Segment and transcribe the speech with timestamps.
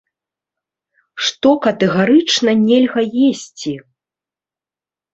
[1.25, 3.01] Што катэгарычна нельга
[3.31, 3.79] есці?